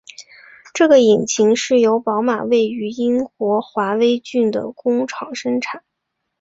[0.73, 5.83] 这个引擎是由宝马位于英国华威郡的工厂生产。